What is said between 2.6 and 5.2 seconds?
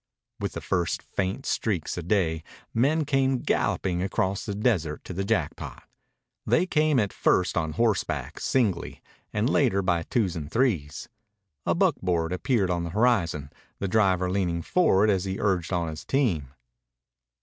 men came galloping across the desert to